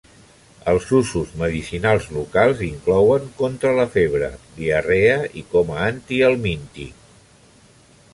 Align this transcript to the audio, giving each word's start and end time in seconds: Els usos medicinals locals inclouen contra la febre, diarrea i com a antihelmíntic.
Els 0.71 0.85
usos 0.99 1.33
medicinals 1.41 2.07
locals 2.15 2.63
inclouen 2.67 3.27
contra 3.41 3.73
la 3.81 3.85
febre, 3.97 4.31
diarrea 4.55 5.19
i 5.43 5.45
com 5.53 5.71
a 5.75 5.79
antihelmíntic. 5.91 7.05